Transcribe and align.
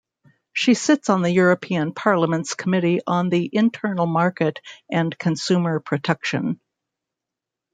She 0.51 0.73
sits 0.73 1.11
on 1.11 1.21
the 1.21 1.29
European 1.29 1.93
Parliament's 1.93 2.55
Committee 2.55 3.01
on 3.05 3.29
the 3.29 3.47
Internal 3.53 4.07
Market 4.07 4.59
and 4.89 5.15
Consumer 5.15 5.79
Protection. 5.79 6.59